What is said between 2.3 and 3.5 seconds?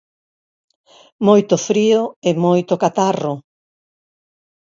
moito catarro.